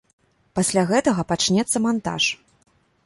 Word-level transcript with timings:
Пасля 0.59 0.83
гэтага 0.91 1.25
пачнецца 1.33 1.77
мантаж. 1.87 2.23